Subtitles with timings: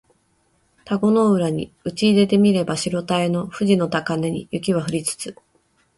[0.83, 5.35] 田子の浦にうちいでて見れば白たへの富士の高嶺に雪は降りつつ